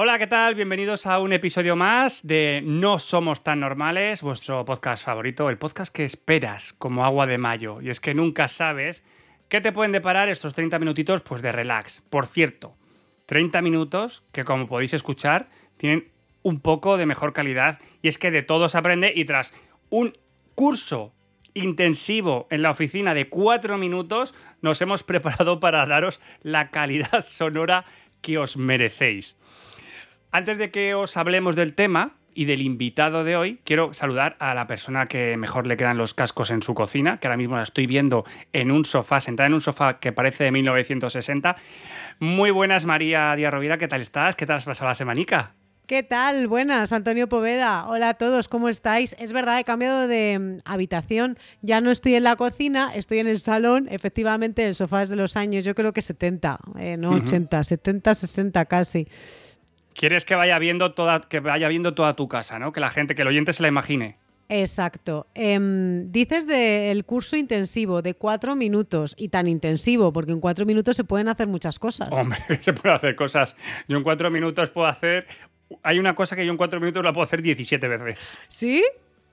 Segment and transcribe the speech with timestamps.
[0.00, 0.54] Hola, ¿qué tal?
[0.54, 5.92] Bienvenidos a un episodio más de No Somos Tan Normales, vuestro podcast favorito, el podcast
[5.92, 7.80] que esperas como agua de mayo.
[7.80, 9.02] Y es que nunca sabes
[9.48, 12.00] qué te pueden deparar estos 30 minutitos pues de relax.
[12.10, 12.76] Por cierto,
[13.26, 15.48] 30 minutos que como podéis escuchar
[15.78, 16.12] tienen
[16.44, 19.52] un poco de mejor calidad y es que de todo se aprende y tras
[19.90, 20.16] un
[20.54, 21.12] curso
[21.54, 27.84] intensivo en la oficina de 4 minutos nos hemos preparado para daros la calidad sonora
[28.22, 29.36] que os merecéis.
[30.30, 34.54] Antes de que os hablemos del tema y del invitado de hoy, quiero saludar a
[34.54, 37.62] la persona que mejor le quedan los cascos en su cocina, que ahora mismo la
[37.62, 41.56] estoy viendo en un sofá, sentada en un sofá que parece de 1960.
[42.20, 44.36] Muy buenas, María Díaz Rovira, ¿qué tal estás?
[44.36, 45.54] ¿Qué tal has pasado la semanica?
[45.86, 46.46] ¿Qué tal?
[46.46, 47.86] Buenas, Antonio Poveda.
[47.88, 49.16] Hola a todos, ¿cómo estáis?
[49.18, 51.38] Es verdad, he cambiado de mm, habitación.
[51.62, 53.88] Ya no estoy en la cocina, estoy en el salón.
[53.90, 58.14] Efectivamente, el sofá es de los años, yo creo que 70, eh, no 80, 70,
[58.14, 59.08] 60 casi.
[59.98, 62.72] Quieres que vaya viendo toda, que vaya viendo toda tu casa, ¿no?
[62.72, 64.16] Que la gente, que el oyente se la imagine.
[64.48, 65.26] Exacto.
[65.34, 70.94] Em, dices del curso intensivo de cuatro minutos y tan intensivo, porque en cuatro minutos
[70.94, 72.10] se pueden hacer muchas cosas.
[72.12, 73.56] Hombre, se pueden hacer cosas.
[73.88, 75.26] Yo en cuatro minutos puedo hacer.
[75.82, 78.34] Hay una cosa que yo en cuatro minutos la puedo hacer 17 veces.
[78.46, 78.84] ¿Sí?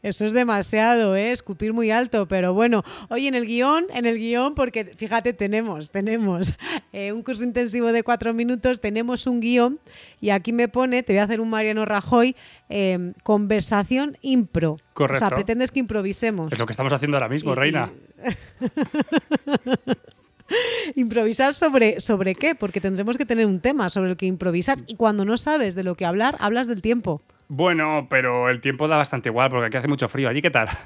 [0.05, 1.31] Eso es demasiado, ¿eh?
[1.31, 2.83] Escupir muy alto, pero bueno.
[3.09, 6.53] Oye, en el guion, en el guion, porque fíjate, tenemos, tenemos
[6.93, 9.79] eh, un curso intensivo de cuatro minutos, tenemos un guion
[10.21, 12.35] y aquí me pone, te voy a hacer un Mariano Rajoy,
[12.69, 14.77] eh, conversación impro.
[14.93, 15.25] Correcto.
[15.25, 16.53] O sea, pretendes que improvisemos.
[16.53, 17.91] Es lo que estamos haciendo ahora mismo, Y- Reina.
[20.95, 24.95] Improvisar sobre, sobre qué, porque tendremos que tener un tema sobre el que improvisar y
[24.95, 27.21] cuando no sabes de lo que hablar, hablas del tiempo.
[27.47, 30.29] Bueno, pero el tiempo da bastante igual porque aquí hace mucho frío.
[30.29, 30.69] ¿Allí qué tal?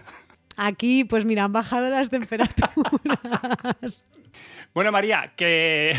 [0.61, 4.05] Aquí, pues mira, han bajado las temperaturas.
[4.73, 5.95] Bueno, María, que.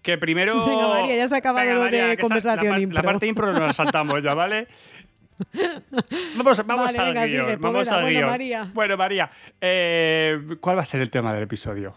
[0.00, 0.64] que primero.
[0.64, 2.94] Venga, María, ya se ha acabado lo de conversación la, impro.
[2.94, 4.68] La parte impro nos la saltamos ya, ¿vale?
[6.36, 7.44] Vamos, vamos Vale, al venga, guion.
[7.46, 8.30] sigue, vamos al Bueno, guion.
[8.30, 8.70] María.
[8.72, 11.94] Bueno, María, eh, ¿cuál va a ser el tema del episodio?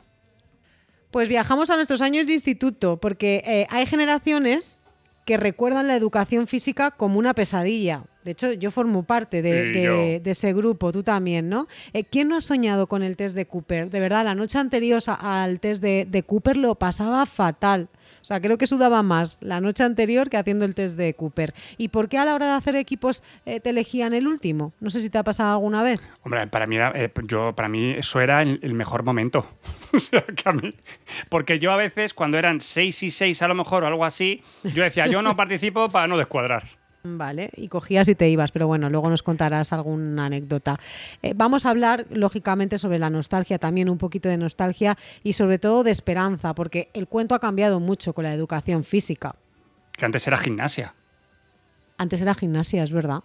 [1.12, 4.82] Pues viajamos a nuestros años de instituto, porque eh, hay generaciones
[5.26, 8.04] que recuerdan la educación física como una pesadilla.
[8.24, 9.94] De hecho, yo formo parte de, Y de- yo.
[10.24, 11.68] de ese grupo, tú también, ¿no?
[11.94, 13.90] Eh, ¿Quién no ha soñado con el test de Cooper?
[13.90, 17.88] De verdad, la noche anterior al test de, de Cooper lo pasaba fatal.
[18.22, 21.54] O sea, creo que sudaba más la noche anterior que haciendo el test de Cooper.
[21.78, 24.74] ¿Y por qué a la hora de hacer equipos eh, te elegían el último?
[24.80, 26.02] No sé si te ha pasado alguna vez.
[26.24, 29.48] Hombre, para mí, era- eh, yo, para mí eso era el, mejor momento.
[31.30, 34.42] Porque yo a veces, cuando eran 6 y 6 a lo mejor o algo así,
[34.64, 36.79] yo decía, yo no participo para no descuadrar.
[37.04, 40.78] Vale, y cogías y te ibas, pero bueno, luego nos contarás alguna anécdota.
[41.22, 45.60] Eh, vamos a hablar, lógicamente, sobre la nostalgia, también un poquito de nostalgia y sobre
[45.60, 49.36] todo de esperanza, porque el cuento ha cambiado mucho con la educación física.
[49.94, 50.94] Que antes era gimnasia.
[51.98, 53.24] Antes era gimnasia, es verdad.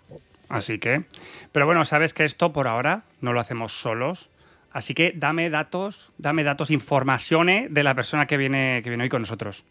[0.49, 1.05] Así que.
[1.51, 4.31] Pero bueno, sabes que esto por ahora no lo hacemos solos.
[4.71, 9.09] Así que dame datos, dame datos, informaciones de la persona que viene, que viene hoy
[9.09, 9.65] con nosotros.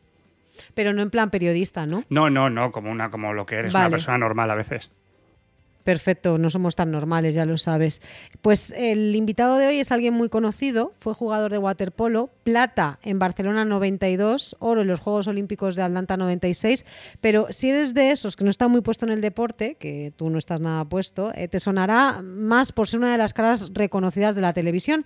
[0.74, 2.04] Pero no en plan periodista, ¿no?
[2.10, 4.90] No, no, no, como una, como lo que eres, una persona normal a veces.
[5.84, 8.02] Perfecto, no somos tan normales, ya lo sabes.
[8.42, 13.20] Pues el invitado de hoy es alguien muy conocido, fue jugador de waterpolo, plata en
[13.20, 16.86] Barcelona 92, oro en los Juegos Olímpicos de Atlanta 96,
[17.20, 20.30] pero si eres de esos que no está muy puesto en el deporte, que tú
[20.30, 24.36] no estás nada puesto, eh, te sonará más por ser una de las caras reconocidas
[24.36, 25.06] de la televisión.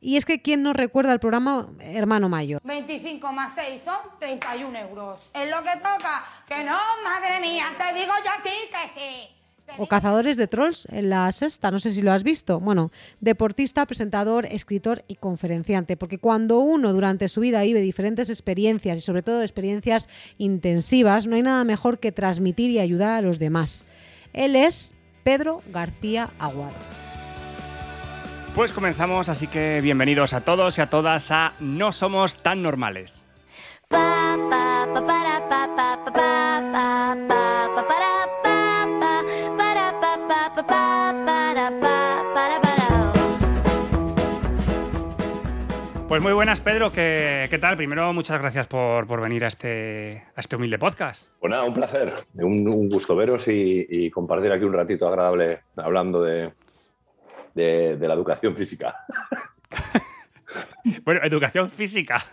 [0.00, 2.60] Y es que quién nos recuerda el programa Hermano Mayor.
[2.64, 5.28] 25 más 6 son 31 euros.
[5.34, 6.24] Es lo que toca.
[6.46, 9.34] Que no, madre mía, te digo yo a ti que sí.
[9.76, 12.58] O Cazadores de Trolls en la sexta, no sé si lo has visto.
[12.58, 18.98] Bueno, deportista, presentador, escritor y conferenciante, porque cuando uno durante su vida vive diferentes experiencias
[18.98, 23.38] y sobre todo experiencias intensivas, no hay nada mejor que transmitir y ayudar a los
[23.38, 23.84] demás.
[24.32, 27.07] Él es Pedro García Aguado.
[28.58, 33.24] Pues comenzamos, así que bienvenidos a todos y a todas a No Somos Tan Normales.
[46.08, 46.90] Pues muy buenas, Pedro.
[46.90, 47.76] ¿Qué, qué tal?
[47.76, 51.28] Primero, muchas gracias por, por venir a este, a este humilde podcast.
[51.38, 52.12] Pues nada, un placer.
[52.34, 56.50] Un, un gusto veros y, y compartir aquí un ratito agradable hablando de,
[57.54, 58.94] de- de la educación física.
[61.04, 62.24] Bueno, educación física.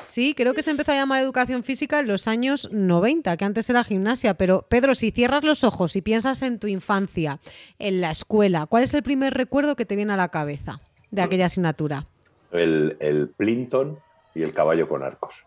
[0.00, 3.68] Sí, creo que se empezó a llamar educación física en los años 90, que antes
[3.68, 4.34] era gimnasia.
[4.34, 7.38] Pero, Pedro, si cierras los ojos y piensas en tu infancia,
[7.78, 10.80] en la escuela, ¿cuál es el primer recuerdo que te viene a la cabeza
[11.10, 12.06] de aquella asignatura?
[12.50, 13.98] El, el Plinton
[14.34, 15.44] y el caballo con arcos.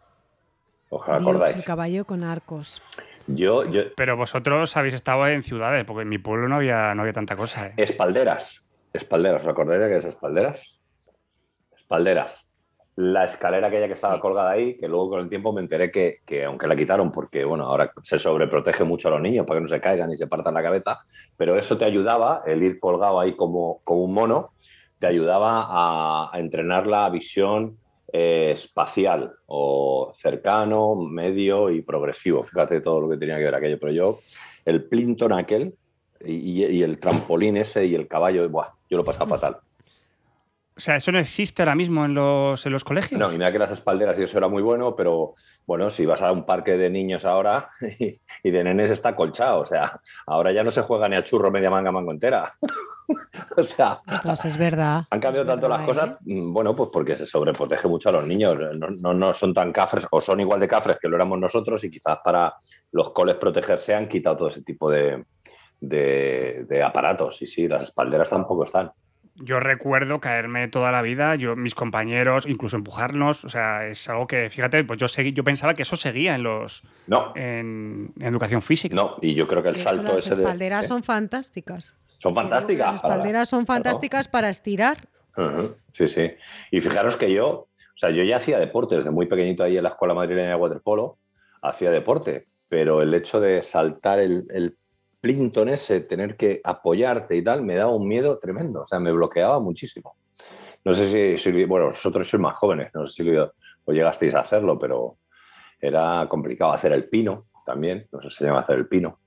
[0.89, 1.55] os Dios, acordáis.
[1.55, 2.81] el caballo con arcos.
[3.25, 7.01] Yo, yo, Pero vosotros habéis estado en ciudades, porque en mi pueblo no había, no
[7.01, 7.67] había tanta cosa.
[7.67, 7.73] ¿eh?
[7.77, 8.63] Espalderas.
[8.97, 10.79] Espalderas, ¿os acordáis de qué es espalderas?
[11.77, 12.49] Espalderas.
[12.95, 14.21] La escalera aquella que estaba Sí.
[14.21, 17.45] colgada ahí, que luego con el tiempo me enteré que, que aunque la quitaron, porque
[17.45, 20.25] bueno, ahora se sobreprotege mucho a los niños para que no se caigan y se
[20.25, 20.99] partan la cabeza,
[21.37, 24.53] pero eso te ayudaba, el ir colgado ahí como, como un mono,
[24.97, 27.77] te ayudaba a, a entrenar la visión
[28.11, 32.41] eh, espacial o cercano, medio y progresivo.
[32.41, 34.19] Fíjate todo lo que tenía que ver aquello, pero yo,
[34.65, 35.75] el Plinton aquel,
[36.25, 39.57] y el trampolín ese y el caballo, buah, yo lo pasaba fatal.
[40.77, 43.19] O sea, eso no existe ahora mismo en los, en los colegios.
[43.19, 45.33] No, y mira que las espalderas y eso era muy bueno, pero
[45.65, 49.61] bueno, si vas a un parque de niños ahora y, y de nenes está colchado,
[49.61, 52.53] o sea, ahora ya no se juega ni a churro media manga mango entera.
[53.57, 55.05] o sea, Ostras, es verdad.
[55.09, 56.15] han cambiado es tanto las cosas, ¿eh?
[56.25, 59.71] mm, bueno, pues porque se sobreprotege mucho a los niños, no, no, no son tan
[59.71, 62.53] cafres o son igual de cafres que lo éramos nosotros y quizás para
[62.91, 65.23] los coles protegerse han quitado todo ese tipo de,
[65.79, 68.91] de- de aparatos y sí, las espalderas tampoco están.
[69.39, 73.45] Yo recuerdo caerme toda la vida, yo, mis compañeros, incluso empujarnos.
[73.45, 76.41] O sea, es algo que, fíjate, pues yo seguí, yo pensaba que eso seguía en
[76.41, 78.95] los No, en, en educación física.
[78.95, 80.41] no, y yo creo que el De hecho, salto las ese de...
[80.41, 80.87] espalderas ¿eh?
[80.87, 81.95] son fantásticas.
[82.17, 82.95] Son Las fantásticas.
[82.95, 84.97] espalderas son fantásticas para estirar.
[85.93, 86.31] Sí, sí.
[86.71, 89.83] Y fijaros que yo, o sea, yo ya hacía deporte desde muy pequeñito ahí en
[89.83, 91.19] la escuela madrileña de waterpolo,
[91.61, 94.75] hacía deporte, pero el hecho de saltar el, el
[95.21, 99.11] plinton ese, tener que apoyarte y tal, me daba un miedo tremendo, o sea, me
[99.11, 100.15] bloqueaba muchísimo.
[100.85, 103.53] No sé si, si- bueno, vosotros sois más jóvenes, no sé si lo,
[103.85, 105.17] lo llegasteis a hacerlo, pero
[105.79, 109.19] era complicado hacer el pino también, no sé si se llama hacer el pino.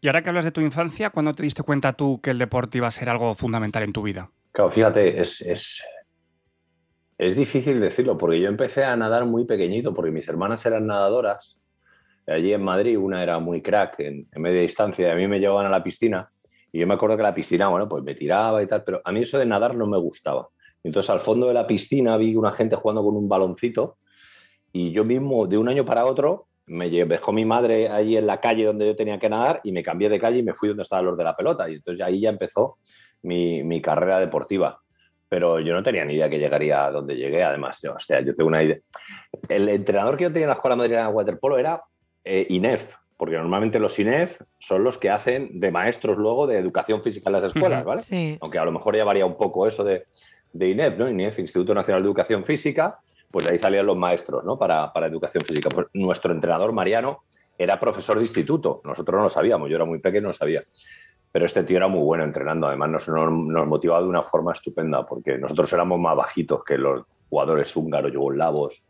[0.00, 2.78] Y ahora que hablas de tu infancia, ¿cuándo te diste cuenta tú que el deporte
[2.78, 4.30] iba a ser algo fundamental en tu vida?
[4.50, 5.82] Claro, fíjate, es, es,
[7.18, 11.56] es difícil decirlo, porque yo empecé a nadar muy pequeñito, porque mis hermanas eran nadadoras.
[12.26, 15.66] Allí en Madrid, una era muy crack en, media distancia, y a mí me llevaban
[15.66, 16.30] a la piscina,
[16.70, 19.12] y yo me acuerdo que la piscina, bueno, pues me tiraba y tal, pero a
[19.12, 20.48] mí eso de nadar no me gustaba.
[20.84, 23.96] Entonces, al fondo de la piscina vi una gente jugando con un baloncito,
[24.72, 28.40] y yo mismo, de un año para otro, me dejó mi madre ahí en la
[28.40, 30.84] calle donde yo tenía que nadar, y me cambié de calle y me fui donde
[30.84, 32.78] estaban los de la pelota, y entonces ahí ya empezó
[33.22, 34.78] mi, mi carrera deportiva.
[35.28, 37.42] Pero yo no tenía ni idea que llegaría a donde llegué.
[37.42, 38.76] Además, yo, hostia, yo tengo una idea.
[39.48, 41.82] El entrenador que yo tenía en la Escuela Madrileña de Waterpolo era
[42.24, 47.02] eh, INEF, porque normalmente los INEF son los que hacen de maestros luego de educación
[47.02, 47.84] física en las escuelas.
[47.84, 48.00] ¿vale?
[48.00, 48.38] Sí.
[48.40, 50.06] Aunque a lo mejor ya varía un poco eso de,
[50.52, 51.08] de INEF, ¿no?
[51.08, 52.98] INEF, Instituto Nacional de Educación Física,
[53.30, 54.58] pues de ahí salían los maestros, ¿no?
[54.58, 55.68] Para, para educación física.
[55.68, 57.22] Pues nuestro entrenador, Mariano,
[57.56, 58.80] era profesor de instituto.
[58.84, 60.62] Nosotros no lo sabíamos, yo era muy pequeño, no lo sabía.
[61.30, 64.52] Pero este tío era muy bueno entrenando, además nos, nos, nos motivaba de una forma
[64.52, 68.86] estupenda, porque nosotros éramos más bajitos que los jugadores húngaros, yugoslavos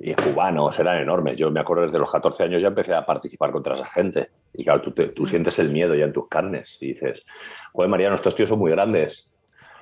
[0.00, 1.36] y cubanos, eran enormes.
[1.36, 4.28] Yo me acuerdo desde los 14 años ya empecé a participar contra esa gente.
[4.54, 7.24] Y claro, tú, te- tú sientes el miedo ya en tus carnes y dices,
[7.72, 9.34] joder, Mariano, estos tíos son muy grandes.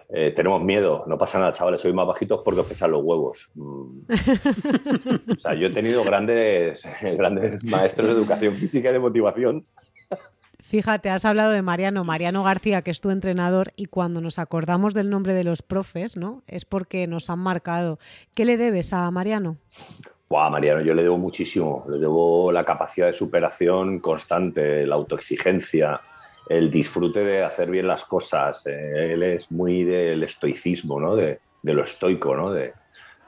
[0.09, 3.51] Eh, tenemos miedo, no pasa nada, chavales, soy más bajitos porque os pesan los huevos.
[3.57, 4.01] Mm.
[5.33, 9.67] o sea, yo he tenido grandes, grandes maestros de educación física y de motivación
[10.69, 14.95] Fíjate, has hablado de Mariano, Mariano García, que es tu entrenador, y cuando nos acordamos
[14.95, 16.43] del nombre de los profes, ¿no?
[16.49, 18.01] Es porque nos han marcado.
[18.35, 19.59] ¿Qué le debes a Mariano?
[20.29, 21.85] Buah, Mariano, yo le debo muchísimo.
[21.89, 26.01] Le debo la capacidad de superación constante, la autoexigencia,
[26.49, 28.67] el disfrute de hacer bien las cosas.
[28.67, 31.15] Eh, él es muy del estoicismo, ¿no?
[31.15, 32.51] De, de lo estoico, ¿no?
[32.53, 32.73] De,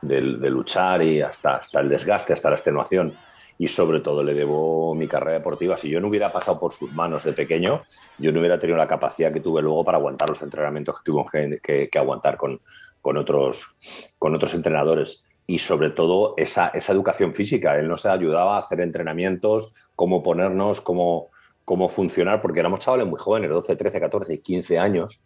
[0.02, 3.14] de- luchar y hasta, hasta el desgaste, hasta la extenuación.
[3.58, 5.76] Y sobre todo le debo mi carrera deportiva.
[5.76, 7.82] Si yo no hubiera pasado por sus manos de pequeño,
[8.18, 11.88] yo no hubiera tenido la capacidad que tuve luego para aguantar los entrenamientos que que-
[11.88, 12.60] que aguantar con,
[13.02, 13.76] con, otros,
[14.18, 17.76] con otros entrenadores y sobre todo esa, esa educación física.
[17.78, 21.30] Él nos ayudaba a hacer entrenamientos, cómo ponernos, cómo,
[21.64, 25.20] cómo funcionar, porque éramos chavales muy jóvenes, 12, 13, 14, 15 años,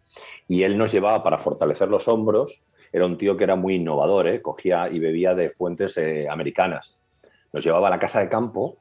[0.48, 2.62] y él nos llevaba para fortalecer los hombros.
[2.92, 4.40] Era un tío que era muy innovador, ¿eh?
[4.40, 6.96] cogía y bebía de fuentes eh, americanas.
[7.52, 8.78] Nos llevaba a la casa de campo,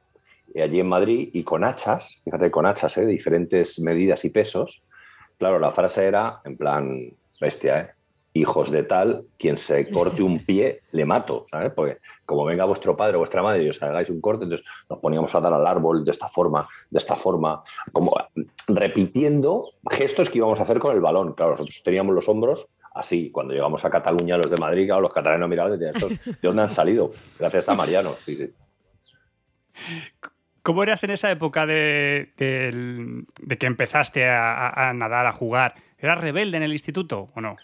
[0.54, 3.02] eh, allí en Madrid, y con hachas, fíjate, con hachas ¿eh?
[3.02, 4.84] de diferentes medidas y pesos.
[5.38, 7.90] Claro, la frase era en plan bestia, ¿eh?
[8.34, 11.72] hijos de tal, quien se corte un pie, le mato, ¿sabes?
[11.74, 15.00] Porque como venga vuestro padre o vuestra madre y os hagáis un corte, entonces nos
[15.00, 17.62] poníamos a dar al árbol de esta forma, de esta forma,
[17.92, 18.14] como
[18.68, 21.34] repitiendo gestos que íbamos a hacer con el balón.
[21.34, 23.30] Claro, nosotros teníamos los hombros así.
[23.30, 26.48] Cuando llegamos a Cataluña, los de Madrid, claro, los catalanes miraban y decían, "¿Estos ¿de
[26.48, 27.12] dónde han salido?
[27.38, 28.50] Gracias a Mariano, sí, sí.
[30.62, 35.74] ¿Cómo eras en esa época de, que empezaste a, a- a nadar, a jugar?
[35.98, 37.56] ¿Eras rebelde en el instituto o no?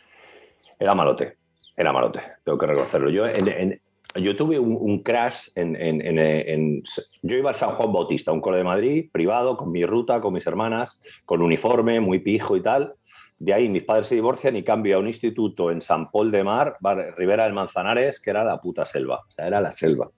[0.81, 1.37] Era malote,
[1.77, 3.11] era malote, tengo que reconocerlo.
[3.11, 3.81] Yo en, en-
[4.17, 6.83] yo tuve un, un crash en,
[7.23, 10.33] Yo iba al San Juan Bautista, un cole de Madrid, privado, con mi ruta, con
[10.33, 12.95] mis hermanas, con uniforme, muy pijo y tal.
[13.38, 16.42] De ahí mis padres se divorcian y cambio a un instituto en San Paul de
[16.42, 16.76] Mar,
[17.16, 19.23] Ribera del Manzanares, que era la puta selva.
[19.28, 20.11] O sea, era la selva.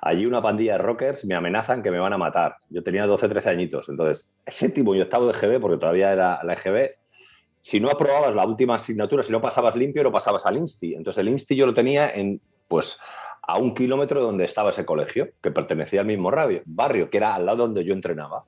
[0.00, 2.56] Allí una pandilla de rockers me amenazan que me van a matar.
[2.70, 3.88] Yo tenía 12, 13 añitos.
[3.88, 6.96] Entonces, séptimo y octavo de GB, porque todavía era la EGB,
[7.64, 10.96] si no aprobabas la última asignatura, si no pasabas limpio, lo pasabas al INSTI.
[10.96, 12.98] Entonces el INSTI yo lo tenía en, pues,
[13.40, 16.30] a un kilómetro de donde estaba ese colegio, que pertenecía al mismo
[16.66, 18.44] barrio, que era al lado donde yo entrenaba.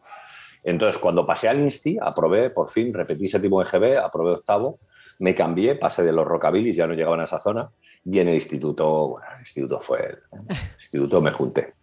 [0.67, 4.81] Entonces, cuando pasé al INSTI, aprobé, por fin, repetí séptimo de GB, aprobé octavo,
[5.21, 7.71] me cambié, pasé de los rockabilis, ya no llegaban a esa zona,
[8.05, 11.75] y en el instituto, bueno, el instituto fue, el, el instituto me junté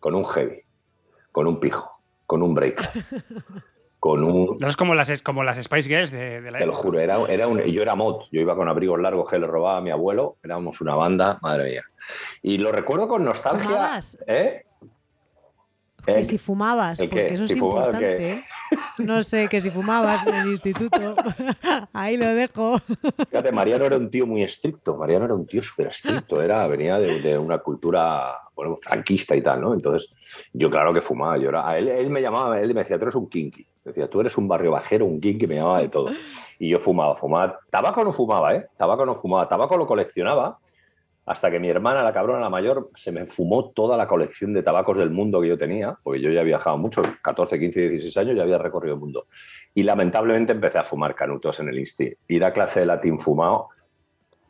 [0.00, 0.60] con un heavy,
[1.30, 2.82] con un pijo, con un break,
[4.00, 6.74] con un, No es como las, como las Spice Girls de, de la te lo
[6.74, 9.78] juro, era, era un, yo era mod, yo iba con abrigos largos que le robaba
[9.78, 11.84] a mi abuelo, éramos una banda, madre mía.
[12.42, 13.68] Y lo recuerdo con nostalgia.
[13.68, 14.18] ¿Fumabas?
[14.26, 14.65] ¿Eh?
[16.06, 17.16] Que Eh, si fumabas, ¿el qué?
[17.22, 18.32] porque eso es Si fumaba, importante.
[18.32, 18.44] ¿eh?
[18.98, 21.14] No sé, que si fumabas en el instituto.
[21.92, 22.78] Ahí lo dejo.
[23.30, 26.98] Fíjate, Mariano era un tío muy estricto, Mariano era un tío súper estricto, era, venía
[26.98, 29.74] de, de una cultura bueno, franquista y tal, ¿no?
[29.74, 30.10] Entonces,
[30.52, 33.14] yo claro que fumaba, yo era, él, él me llamaba, él me decía, tú eres
[33.14, 36.10] un kinky, decía, tú eres un barrio bajero, un kinky, me llamaba de todo.
[36.58, 38.66] Y yo fumaba, fumaba, tabaco no fumaba, ¿eh?
[38.78, 40.58] Tabaco no fumaba, tabaco lo coleccionaba,
[41.26, 44.62] hasta que mi hermana, la cabrona, la mayor, se me fumó toda la colección de
[44.62, 48.16] tabacos del mundo que yo tenía, porque yo ya había viajado mucho, 14, 15, 16
[48.18, 49.26] años, ya había recorrido el mundo.
[49.74, 52.14] Y lamentablemente empecé a fumar canutos en el Insti.
[52.28, 53.70] Ir a clase de latín fumado,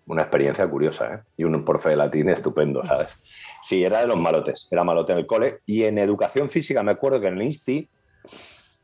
[0.07, 1.21] una experiencia curiosa, ¿eh?
[1.39, 3.23] Y un profe de latín estupendo, ¿sabes?
[3.63, 5.61] Sí, era de los malotes, era malote en el cole.
[5.65, 7.89] Y en educación física me acuerdo que en el Insti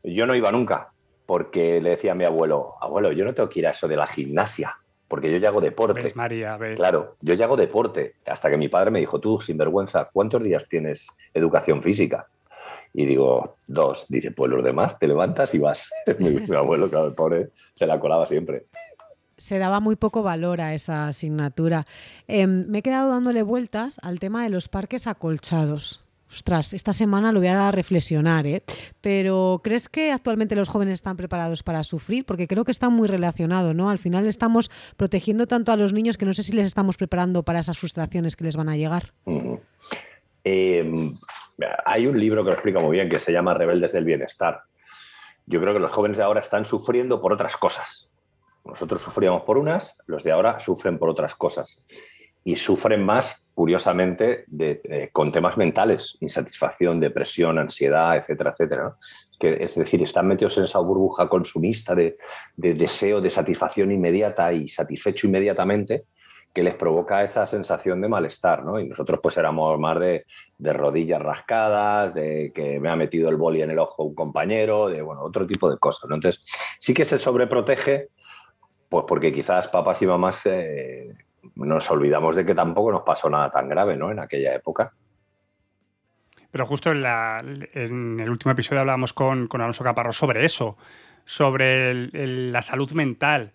[0.03, 0.93] yo no iba nunca,
[1.27, 3.97] porque le decía a mi abuelo, abuelo, yo no tengo que ir a eso de
[3.97, 4.79] la gimnasia,
[5.13, 6.01] porque yo ya hago deporte.
[6.01, 6.57] ¿Ves, María?
[6.57, 6.79] ¿Ves?
[6.79, 8.15] Claro, yo ya hago deporte.
[8.25, 12.29] Hasta que mi padre me dijo, tú, sinvergüenza, ¿cuántos días tienes educación física?
[12.95, 14.07] Y digo, dos.
[14.09, 15.91] Dice, pues los demás te levantas y vas.
[16.19, 18.65] mi, mi abuelo, claro, el pobre, se la colaba siempre.
[19.37, 21.85] Se daba muy poco valor a esa asignatura.
[22.27, 26.03] Em, me he quedado dándole vueltas al tema de los parques acolchados.
[26.33, 28.63] Ostras, esta semana lo voy a reflexionar, ¿eh?
[29.03, 32.25] Pero ¿crees que actualmente los jóvenes están preparados para sufrir?
[32.25, 33.91] Porque creo que está muy relacionado, ¿no?
[33.91, 37.43] Al final estamos protegiendo tanto a los niños que no sé si les estamos preparando
[37.43, 39.13] para esas frustraciones que les van a llegar.
[40.45, 41.13] Eh,
[41.85, 44.63] hay un libro que lo explica muy bien que se llama Rebeldes del Bienestar.
[45.45, 48.09] Yo creo que los jóvenes de ahora están sufriendo por otras cosas.
[48.65, 51.85] Nosotros sufríamos por unas, los de ahora sufren por otras cosas.
[52.43, 58.97] Y sufren más, curiosamente, de- con temas mentales, insatisfacción, depresión, ansiedad, etcétera, etcétera.
[59.39, 62.17] Que, es decir, están metidos en esa burbuja consumista de,
[62.57, 66.05] de deseo de satisfacción inmediata y satisfecho inmediatamente
[66.55, 68.79] que les provoca esa sensación de malestar, ¿no?
[68.79, 70.27] Y nosotros pues éramos más de,
[70.59, 74.89] de rodillas rascadas, de que me ha metido el boli en el ojo un compañero,
[74.89, 76.17] de, bueno, otro tipo de cosas, ¿no?
[76.17, 76.45] Entonces,
[76.79, 78.09] sí que se sobreprotege,
[78.91, 81.15] pues porque quizás papás y mamás eh,
[81.57, 84.11] nos olvidamos de que tampoco nos pasó nada tan grave, ¿no?
[84.11, 84.93] En aquella época.
[86.51, 90.77] Pero justo en, el último episodio hablábamos con, con Alonso Caparrós sobre eso,
[91.25, 92.11] sobre
[92.51, 93.53] la salud mental.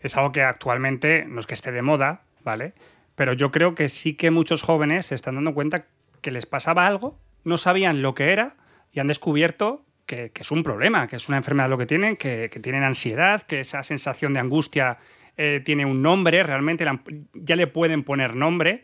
[0.00, 2.72] Es algo que actualmente no es que esté de moda, ¿vale?
[3.14, 5.84] Pero yo creo que sí que muchos jóvenes se están dando cuenta
[6.22, 8.54] que les pasaba algo, no sabían lo que era
[8.92, 12.16] y han descubierto que, que es un problema, que es una enfermedad lo que tienen,
[12.16, 14.98] que, que tienen ansiedad, que esa sensación de angustia
[15.38, 16.84] eh, tiene un nombre, realmente
[17.32, 18.82] ya le pueden poner nombre.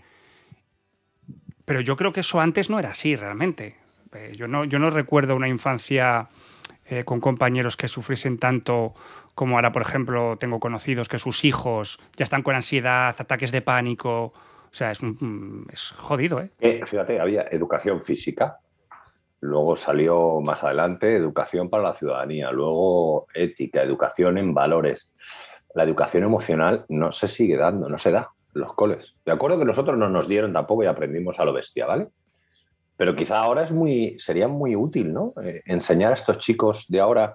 [1.65, 3.77] Pero yo creo que eso antes no era así realmente.
[4.15, 6.29] Eh, yo, no, recuerdo una infancia
[6.87, 8.95] eh, con compañeros que sufriesen tanto
[9.35, 13.63] como ahora, por ejemplo, tengo conocidos que sus hijos ya están con ansiedad, ataques de
[13.63, 14.33] pánico.
[14.33, 16.41] O sea, es, un- es jodido.
[16.61, 18.59] Eh, fíjate, había educación física,
[19.41, 25.13] luego salió más adelante educación para la ciudadanía, luego ética, educación en valores.
[25.75, 29.15] La educación emocional no se sigue dando, no se da los coles.
[29.25, 32.09] De acuerdo que nosotros no nos dieron tampoco y aprendimos a lo bestia, ¿vale?
[32.97, 35.35] Pero quizá ahora es muy, sería muy útil, ¿no?
[35.43, 37.35] Eh, enseñar a estos chicos de ahora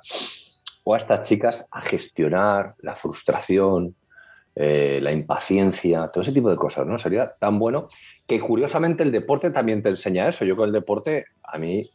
[0.86, 3.96] o a estas chicas a gestionar la frustración,
[4.56, 6.98] eh, la impaciencia, todo ese tipo de cosas, ¿no?
[6.98, 7.88] Sería tan bueno
[8.26, 10.46] que curiosamente el deporte también te enseña eso.
[10.46, 11.90] Yo con el deporte, a mí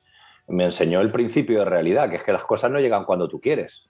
[0.49, 3.41] me enseñó el principio de realidad, que es que las cosas no llegan cuando tú
[3.41, 3.89] quieres.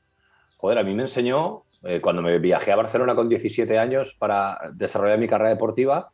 [0.64, 4.58] Joder, a mí me enseñó eh, cuando me viajé a Barcelona con 17 años para
[4.72, 6.10] desarrollar mi carrera deportiva,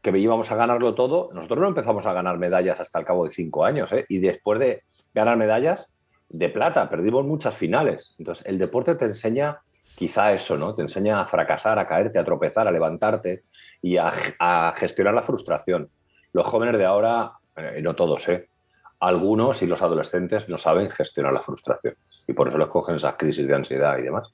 [0.00, 1.28] que íbamos a ganarlo todo.
[1.34, 4.06] Nosotros no empezamos a ganar medallas hasta el cabo de cinco años, ¿eh?
[4.08, 5.92] y después de ganar medallas
[6.28, 8.14] de plata, perdimos muchas finales.
[8.20, 9.58] Entonces, el deporte te enseña
[9.96, 10.72] quizá eso, ¿no?
[10.72, 13.42] Te enseña a fracasar, a caerte, a tropezar, a levantarte
[13.82, 14.12] y a,
[14.76, 15.90] gestionar la frustración.
[16.32, 18.50] los jóvenes de ahora, eh, no todos, ¿eh?
[19.00, 21.94] Algunos y los adolescentes no saben gestionar la frustración
[22.28, 24.28] y por eso les cogen esas crisis de ansiedad y demás.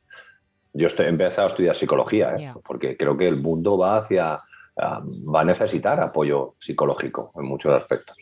[0.73, 2.41] Yo estoy, he empezado a estudiar psicología, ¿eh?
[2.43, 2.55] Ya.
[2.67, 4.41] porque creo que el mundo va hacia,
[4.77, 8.17] ah, va a necesitar apoyo psicológico en muchos aspectos,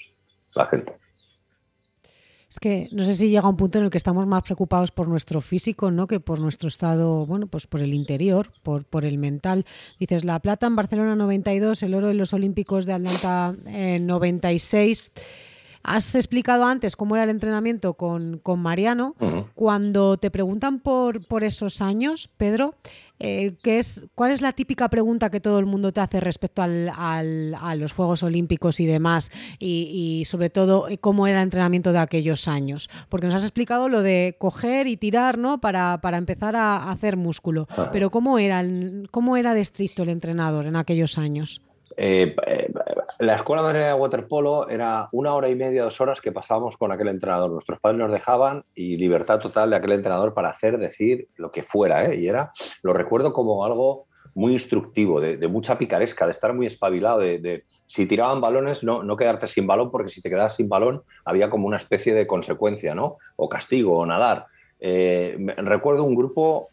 [0.55, 0.95] la gente.
[2.55, 5.09] Es que no sé si llega un punto en el que estamos más preocupados por
[5.09, 6.07] nuestro físico, ¿no?
[6.07, 9.67] Que por nuestro estado, bueno, pues por el interior, por, por el mental.
[9.99, 15.11] Dices, la plata en Barcelona 92, el oro en los Olímpicos de Atlanta eh, 96.
[15.87, 19.14] Has explicado antes cómo era el entrenamiento con, con Mariano.
[19.55, 22.75] Cuando te preguntan por, por esos años, Pedro,
[23.21, 26.62] eh, ¿qué es, ¿cuál es la típica pregunta que todo el mundo te hace respecto
[26.62, 29.31] al- al- a los Juegos Olímpicos y demás?
[29.59, 32.88] Y, y sobre todo, eh, ¿cómo era el entrenamiento de aquellos años?
[33.11, 35.61] Porque nos has explicado lo de coger y tirar, ¿no?
[35.61, 37.69] Para, para empezar a, hacer músculo.
[37.93, 41.61] Pero ¿cómo era, el- ¿cómo era de estricto el entrenador en aquellos años?
[41.97, 42.73] Eh, eh,
[43.21, 47.09] la escuela de waterpolo era una hora y media, dos horas que pasábamos con aquel
[47.09, 47.51] entrenador.
[47.51, 51.63] Nuestros padres nos dejaban y libertad total de aquel entrenador para hacer, decir lo que
[51.63, 52.07] fuera.
[52.07, 52.17] ¿eh?
[52.21, 52.51] Y era,
[52.83, 58.05] lo recuerdo como algo muy instructivo, de, mucha picaresca, de estar muy espabilado, de, si
[58.05, 61.69] tiraban balones, no, no quedarte sin balón, porque si te quedabas sin balón había como
[61.69, 63.19] una especie de consecuencia, ¿no?
[63.37, 64.47] O castigo, o nadar.
[64.81, 66.69] Eh, recuerdo un grupo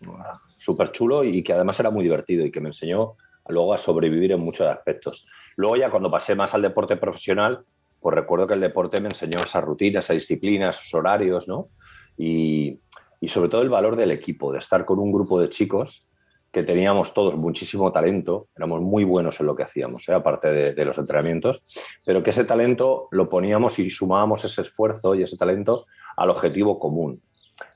[0.58, 3.16] súper chulo y que además era muy divertido y que me enseñó
[3.52, 5.28] luego a sobrevivir en muchos aspectos.
[5.56, 7.64] Luego ya cuando pasé más al deporte profesional,
[8.00, 11.70] pues recuerdo que el deporte me enseñó esa rutina, esa disciplina, esos horarios, ¿no?
[12.18, 12.80] Y,
[13.20, 16.08] y sobre todo el valor del equipo, de estar con un grupo de chicos
[16.52, 20.14] que teníamos todos muchísimo talento, éramos muy buenos en lo que hacíamos, ¿eh?
[20.14, 21.64] aparte de, de los entrenamientos,
[22.06, 25.86] pero que ese talento lo poníamos y sumábamos ese esfuerzo y ese talento
[26.18, 27.22] al objetivo común.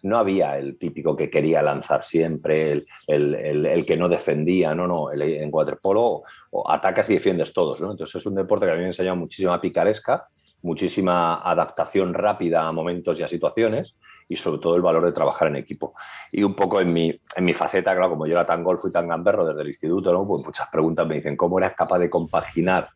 [0.04, 4.88] No había el típico que quería lanzar siempre, el, el- el- que no defendía, no,
[4.88, 6.24] no, en waterpolo
[6.68, 7.92] atacas y defiendes todos, ¿no?
[7.92, 10.27] Entonces es un deporte que a mí me ha enseñado muchísima picaresca,
[10.62, 13.96] muchísima adaptación rápida a momentos y a situaciones
[14.27, 15.94] y sobre todo el valor de trabajar en equipo.
[16.31, 18.92] Y un poco en mi, en mi faceta, claro, como yo era tan golfo y
[18.92, 20.25] tan gamberro desde el instituto, ¿no?
[20.27, 22.90] Pues muchas preguntas me dicen, ¿cómo eras capaz de compaginar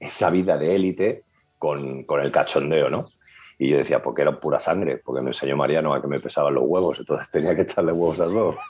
[0.00, 1.22] esa vida de élite
[1.58, 3.02] con, con el cachondeo, ¿no?
[3.62, 6.52] Y yo decía, porque era pura sangre, porque me enseñó Mariano a que me pesaban
[6.52, 8.56] los huevos, entonces tenía que echarle huevos al huevo.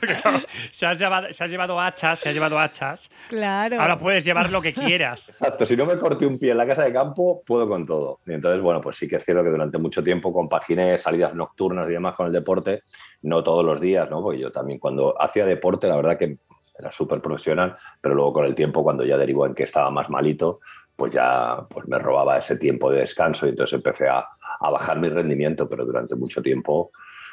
[0.00, 3.10] Porque claro, se, has llevado, se has llevado hachas, se ha llevado hachas.
[3.28, 3.80] Claro.
[3.80, 5.28] Ahora puedes llevar lo que quieras.
[5.30, 8.20] Exacto, si no me corté un pie en la casa de campo, puedo con todo.
[8.26, 11.88] Y entonces, bueno, pues sí que es cierto que durante mucho tiempo compaginé salidas nocturnas
[11.88, 12.82] y demás con el deporte,
[13.22, 14.22] no todos los días, ¿no?
[14.22, 16.36] Porque yo también cuando hacía deporte, la verdad que
[16.78, 20.08] era súper profesional, pero luego con el tiempo, cuando ya derivó en que estaba más
[20.10, 20.60] malito,
[21.00, 24.18] pues ya pues me robaba ese tiempo de descanso y entonces empecé a,
[24.60, 26.90] a bajar mi rendimiento, pero durante mucho tiempo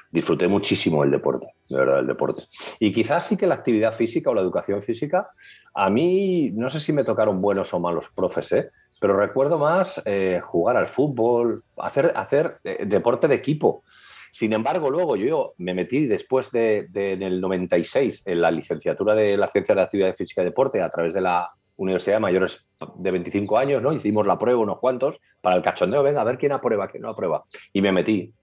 [0.10, 2.44] disfruté muchísimo el deporte, de verdad, el deporte.
[2.80, 5.32] Y quizás sí que la actividad física o la educación física,
[5.76, 8.70] a mí no sé si me tocaron buenos o malos profes, ¿eh?
[9.02, 13.84] pero recuerdo más eh, jugar al fútbol, hacer, hacer eh, deporte de equipo.
[14.32, 19.36] Sin embargo, luego yo me metí después de, en el 96 en la licenciatura de
[19.36, 22.68] la Ciencia de la Actividad Física y Deporte a través de la Universidad de Mayores
[22.96, 23.94] de 25 años, ¿no?
[23.94, 27.10] Hicimos la prueba unos cuantos para el cachondeo, venga, a ver quién aprueba, quién no
[27.10, 27.46] aprueba.
[27.72, 28.34] Y me metí.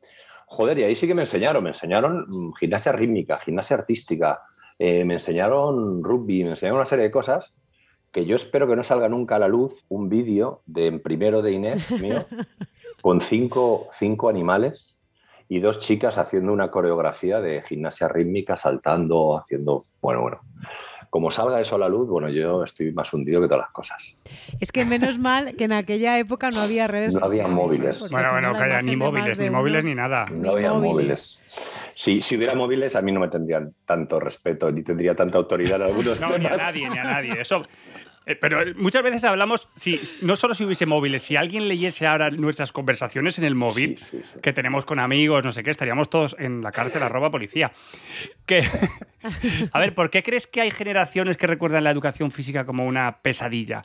[0.47, 4.41] Joder, y ahí sí que me enseñaron, me enseñaron mm, gimnasia rítmica, gimnasia artística,
[4.79, 7.55] eh, me enseñaron rugby, me enseñaron una serie de cosas
[8.13, 11.43] que yo espero que no salga nunca a la luz un vídeo de en primero
[11.43, 12.27] de Inés mío
[13.03, 14.97] con cinco, cinco animales
[15.49, 20.41] y dos chicas haciendo una coreografía de gimnasia rítmica, saltando, haciendo, bueno, bueno.
[21.15, 24.19] Como salga eso a la luz, bueno, yo estoy más hundido que todas las cosas.
[24.59, 27.55] Es que menos mal que en aquella época no había redes No había sociales, ¿eh?
[27.55, 28.11] móviles.
[28.11, 30.25] Bueno, no, bueno, la calla, ni móviles, ni móviles uno- ni nada.
[30.33, 31.41] No había móviles.
[31.95, 35.77] Si, si hubiera móviles, a mí no me tendrían tanto respeto ni tendría tanta autoridad
[35.77, 36.59] en algunos No, ni a temas.
[36.59, 37.41] nadie, ni a nadie.
[37.41, 37.63] Eso.
[38.27, 42.31] Eh, Pero muchas veces hablamos, si, no solo si hubiese móviles, si alguien leyese ahora
[42.31, 44.41] nuestras conversaciones en el móvil, Sí, sí, sí.
[44.41, 47.73] que tenemos con amigos, no sé qué, estaríamos todos en la cárcel, arroba policía.
[48.47, 48.63] Que,
[49.73, 53.21] a ver, ¿por qué crees que hay generaciones que recuerdan la educación física como una
[53.23, 53.85] pesadilla?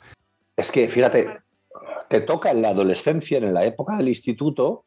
[0.56, 1.40] Es que, fíjate,
[2.08, 4.84] te toca en la adolescencia, en la época del instituto,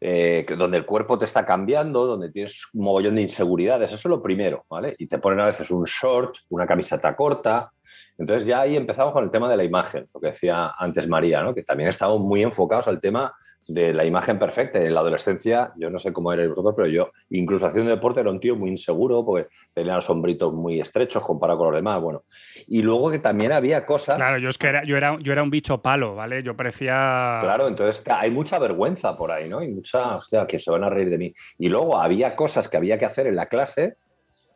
[0.00, 4.04] eh, donde el cuerpo te está cambiando, donde tienes un mogollón de inseguridades, eso es
[4.10, 4.94] lo primero, ¿vale?
[4.98, 7.70] Y te ponen a veces un short, una camiseta corta.
[8.18, 11.42] Entonces ya ahí empezamos con el tema de la imagen, lo que decía antes María,
[11.42, 11.54] ¿no?
[11.54, 13.34] Que también estamos muy enfocados al tema
[13.66, 14.78] de la imagen perfecta.
[14.78, 18.30] En la adolescencia, yo no sé cómo erais vosotros, pero yo, incluso haciendo deporte, era
[18.30, 22.00] un tío muy inseguro, porque tenía los hombritos muy estrechos comparado con los demás.
[22.00, 22.24] Bueno,
[22.66, 24.16] y luego que también había cosas.
[24.16, 26.42] Claro, yo es que era, yo era, yo era un bicho palo, ¿vale?
[26.42, 27.38] Yo parecía.
[27.40, 29.62] Claro, entonces hay mucha vergüenza por ahí, ¿no?
[29.62, 31.34] Y mucha, hostia, que se van a reír de mí.
[31.58, 33.96] Y luego había cosas que había que hacer en la clase,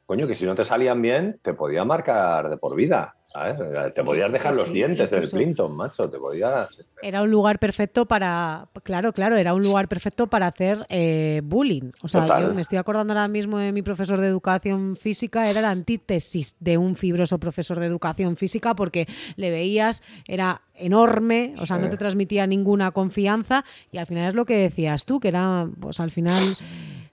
[0.07, 3.15] coño, que si no te salían bien, te podía marcar de por vida.
[3.39, 3.95] ¿Sabes?
[3.95, 6.69] Te podías sí, dejar que los sí, dientes del incluso- Clinton, macho, te podías...
[7.01, 11.93] Era un lugar perfecto para, claro, claro, era un lugar perfecto para hacer eh, bullying.
[12.03, 12.49] O sea, Total.
[12.49, 16.57] yo me estoy acordando ahora mismo de mi profesor de educación física, era la antítesis
[16.59, 21.89] de un fibroso profesor de educación física porque le veías, era enorme, o sea, no
[21.89, 26.01] te transmitía ninguna confianza y al final es lo que decías tú, que era, pues
[26.01, 26.57] al final...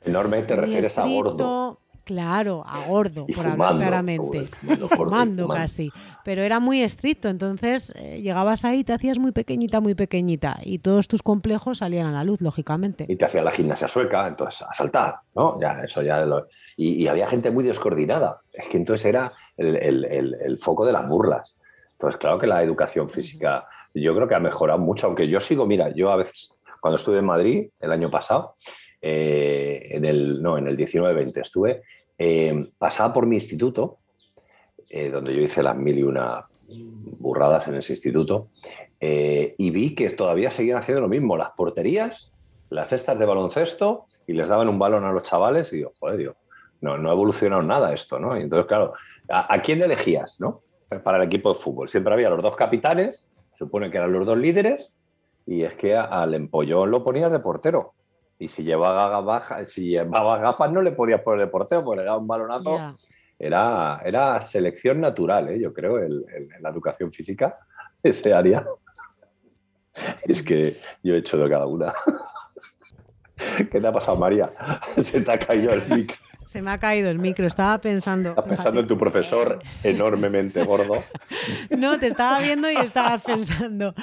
[0.03, 1.79] Enorme te refieres a gordo.
[2.05, 4.47] Claro, a gordo, Y por hablar claramente.
[4.47, 4.95] fumando fumando
[5.43, 5.47] fumando.
[5.49, 5.91] casi.
[6.23, 10.59] Pero era muy estricto, entonces eh, llegabas ahí, te hacías muy pequeñita, muy pequeñita.
[10.63, 13.05] Y todos tus complejos salían a la luz, lógicamente.
[13.09, 15.59] y te hacía la gimnasia sueca, entonces a saltar, ¿no?
[15.59, 18.39] Ya, eso ya lo- y, y había gente muy descoordinada.
[18.53, 21.59] Es que entonces era el, el- el- el foco de las burlas.
[21.93, 25.65] Entonces, claro que la educación física yo creo que ha mejorado mucho, aunque yo sigo,
[25.65, 26.49] mira, yo a veces,
[26.81, 28.57] cuando estuve en Madrid el año pasado,
[29.07, 31.83] eh, en el, no, en el 19-20 estuve,
[32.17, 33.99] eh, pasaba por mi instituto,
[34.89, 36.47] eh, donde yo hice las mil y una
[37.19, 38.49] burradas en ese instituto,
[38.99, 42.31] y vi que todavía seguían haciendo lo mismo, las porterías,
[42.71, 46.17] las cestas de baloncesto, y les daban un balón a los chavales, y digo, joder,
[46.17, 46.35] digo,
[46.81, 48.35] no, no ha evolucionado nada esto, ¿no?
[48.35, 48.93] Y entonces, claro,
[49.29, 50.63] ¿a, quién elegías, no?
[51.03, 51.89] Para el equipo de fútbol.
[51.89, 54.95] Siempre había los dos capitanes, supone que eran los dos líderes,
[55.45, 57.93] y es que al empollón lo ponías de portero.
[58.37, 62.05] Y si llevaba, gafas, si llevaba gafas no le podías poner de portero, porque le
[62.05, 62.77] daba un balonazo.
[62.77, 62.95] Ya.
[63.37, 65.59] Era, era selección natural, ¿eh?
[65.59, 67.57] yo creo, el- el- la educación física,
[68.03, 68.65] ese área.
[70.23, 71.93] Es que yo he hecho de cada una.
[73.71, 74.51] ¿Qué te ha pasado, María?
[75.01, 76.17] Se te ha caído el micro.
[76.45, 78.29] Se me ha caído el micro, estaba pensando.
[78.29, 80.93] Estás pensando en tu profesor enormemente gordo.
[81.71, 83.95] No, te estaba viendo y estabas pensando.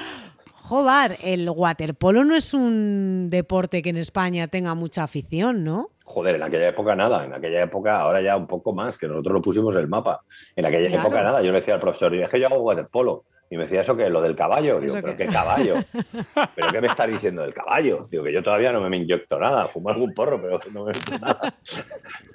[0.77, 5.91] Jobar, el waterpolo no es un deporte que en España tenga mucha afición, ¿no?
[6.03, 9.35] Joder, en aquella época nada, en aquella época, ahora ya un poco más, que nosotros
[9.35, 10.23] lo pusimos en el mapa.
[10.57, 11.03] En aquella Claro.
[11.09, 13.25] época nada, yo le decía al profesor, es que yo hago waterpolo.
[13.51, 14.81] Y me decía eso que lo del caballo.
[14.81, 15.27] Digo, ¿Eso ¿pero qué?
[15.27, 15.75] qué caballo?
[16.57, 18.09] ¿Pero qué me estás diciendo del caballo?
[18.11, 21.19] Digo, que yo todavía no me inyecto nada, fumo algún porro, pero no me meto
[21.21, 21.55] nada.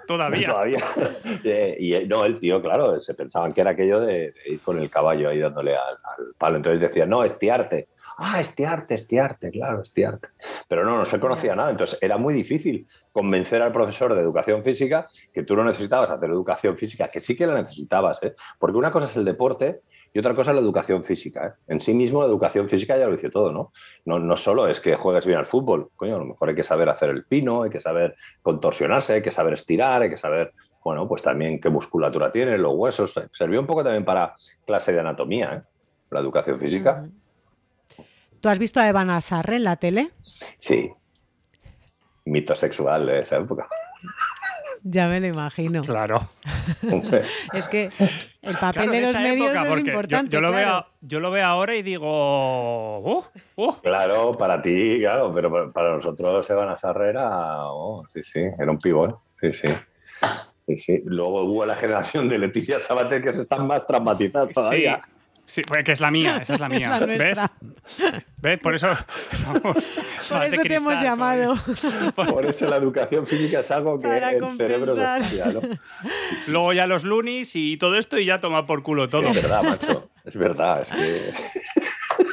[0.06, 0.48] Todavía.
[0.52, 0.84] Todavía.
[1.44, 4.60] Eh, y eh, no, el tío, claro, se pensaban que era aquello de, de ir
[4.62, 6.58] con el caballo ahí dándole al, al palo.
[6.58, 7.88] Entonces decía, no, estiarte.
[8.20, 10.30] Ah, estiarte, estiarte, claro, estiarte.
[10.68, 11.70] Pero no, no se conocía nada.
[11.70, 16.28] Entonces era muy difícil convencer al profesor de educación física que tú no necesitabas hacer
[16.32, 18.34] educación física, que sí que la necesitabas, ¿eh?
[18.58, 19.82] Porque una cosa es el deporte
[20.14, 21.46] y otra cosa es la educación física.
[21.48, 21.52] ¿eh?
[21.68, 23.72] En sí mismo la educación física ya lo dice todo, ¿no?
[24.06, 24.18] ¿no?
[24.18, 26.90] No solo es que juegues bien al fútbol, coño, a lo mejor hay que saber
[26.90, 30.54] hacer el pino, hay que saber contorsionarse, hay que saber estirar, hay que saber,
[30.84, 33.14] bueno, pues también qué musculatura tiene, los huesos.
[33.32, 35.62] Sirvió un poco también para clase de anatomía, ¿eh?
[36.10, 37.08] La educación física.
[38.42, 40.10] ¿Tú has visto a Evan Sarre en la tele?
[40.60, 40.92] Sí.
[42.26, 43.68] Mito sexual de esa época.
[44.84, 45.82] Ya me lo imagino.
[45.82, 46.28] Claro.
[47.54, 47.90] Es que
[48.42, 50.32] el papel Claro, de los medios época, es yo- importante.
[50.36, 50.68] Yo, lo claro.
[50.68, 53.00] veo, yo lo veo ahora y digo.
[53.00, 53.24] "Uh,
[53.56, 53.74] uh".
[53.82, 58.78] Claro, para ti, claro, pero para- nosotros Evan Asarre era, oh, sí, sí, era un
[58.78, 59.68] pibón, sí, sí.
[60.68, 61.02] Sí, sí.
[61.06, 65.02] Luego hubo la generación de Leticia Sabater que se están más traumatizadas todavía.
[65.04, 65.12] sí,
[65.68, 67.00] pues que es la mía, esa es la mía.
[67.00, 67.38] la ¿Ves?
[68.38, 68.60] ¿Ves?
[68.60, 68.88] Por eso.
[69.36, 69.78] somos Por
[70.44, 71.56] eso te hemos llamado.
[72.16, 75.22] Por eso la educación física es algo que Para el cerebro compensar.
[75.22, 75.62] desafía, ¿no?
[76.48, 79.24] Luego ya los lunis y todo esto y ya toma por culo todo.
[79.30, 80.10] Es verdad, macho.
[80.26, 81.34] Es verdad, es que.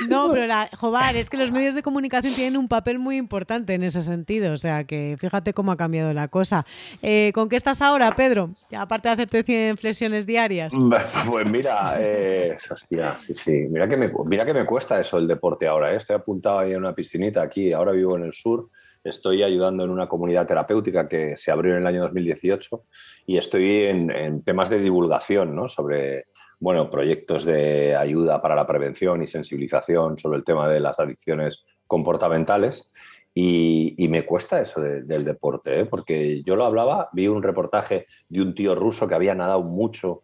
[0.09, 3.75] No, pero la, jobar, es que los medios de comunicación tienen un papel muy importante
[3.75, 4.53] en ese sentido.
[4.53, 6.65] O sea, que fíjate cómo ha cambiado la cosa.
[7.03, 8.51] Eh, ¿Con qué estás ahora, Pedro?
[8.77, 10.75] Aparte de hacerte 100 flexiones diarias.
[11.27, 13.67] Pues mira, eh, hostia, sí, sí.
[13.69, 15.93] Mira que, me, mira que me cuesta eso el deporte ahora.
[15.93, 15.97] ¿eh?
[15.97, 17.73] Estoy apuntado ahí en una piscinita aquí.
[17.73, 18.69] Ahora vivo en el sur.
[19.03, 22.85] Estoy ayudando en una comunidad terapéutica que se abrió en el año 2018
[23.27, 25.69] y estoy en, en temas de divulgación ¿no?
[25.69, 26.27] sobre
[26.65, 31.63] bueno, proyectos de ayuda para la prevención y sensibilización sobre el tema de las adicciones
[31.87, 32.91] comportamentales.
[33.35, 35.85] Y, me cuesta eso de- del deporte, ¿eh?
[35.85, 40.23] porque yo lo hablaba, vi un reportaje de un tío ruso que había nadado mucho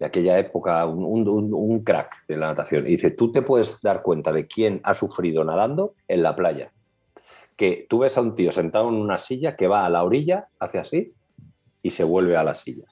[0.00, 2.84] de aquella época, un- un crack de la natación.
[2.88, 6.72] Y dice, tú te puedes dar cuenta de quién ha sufrido nadando en la playa.
[7.56, 10.48] Que tú ves a un tío sentado en una silla que va a la orilla,
[10.58, 11.12] hace así,
[11.80, 12.86] y se vuelve a la silla.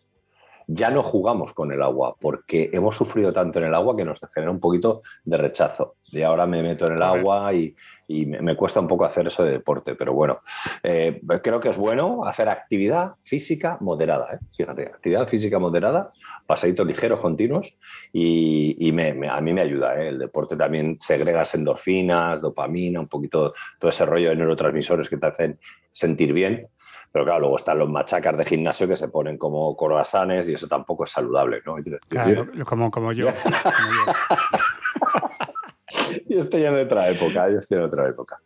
[0.66, 4.20] Ya no jugamos con el agua porque hemos sufrido tanto en el agua que nos
[4.34, 5.96] genera un poquito de rechazo.
[6.10, 7.74] Y ahora me meto en el agua y,
[8.08, 9.94] y me, me cuesta un poco hacer eso de deporte.
[9.94, 10.40] Pero bueno,
[10.82, 14.34] eh, creo que es bueno hacer actividad física moderada.
[14.34, 14.38] ¿eh?
[14.56, 16.08] Fíjate, actividad física moderada,
[16.46, 17.76] pasaditos ligeros, continuos,
[18.12, 20.00] y, y me- me- a mí me ayuda.
[20.00, 20.08] ¿eh?
[20.08, 25.26] El deporte también segregas endorfinas, dopamina, un poquito todo ese rollo de neurotransmisores que te
[25.26, 25.58] hacen
[25.92, 26.68] sentir bien.
[27.14, 30.66] Pero claro, luego están los machacas de gimnasio que se ponen como croissants y eso
[30.66, 31.76] tampoco es saludable, ¿no?
[32.08, 33.28] Claro, como, como yo.
[33.44, 33.56] como
[34.04, 34.12] yo.
[36.28, 38.40] yo estoy en otra época, yo estoy en otra época.